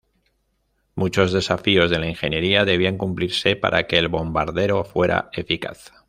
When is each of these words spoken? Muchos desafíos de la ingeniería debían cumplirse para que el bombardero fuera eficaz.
Muchos 0.95 1.31
desafíos 1.31 1.91
de 1.91 1.99
la 1.99 2.07
ingeniería 2.09 2.65
debían 2.65 2.97
cumplirse 2.97 3.55
para 3.55 3.85
que 3.85 3.99
el 3.99 4.07
bombardero 4.07 4.83
fuera 4.83 5.29
eficaz. 5.31 5.93